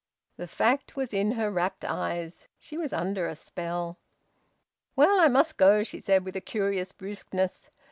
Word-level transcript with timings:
The 0.37 0.47
fact 0.47 0.95
was 0.95 1.13
in 1.13 1.33
her 1.33 1.51
rapt 1.51 1.85
eyes. 1.85 2.47
She 2.57 2.75
was 2.75 2.91
under 2.91 3.27
a 3.27 3.35
spell. 3.35 3.99
"Well, 4.95 5.21
I 5.21 5.27
must 5.27 5.57
go!" 5.57 5.83
she 5.83 5.99
said, 5.99 6.25
with 6.25 6.35
a 6.35 6.41
curious 6.41 6.91
brusqueness. 6.91 7.69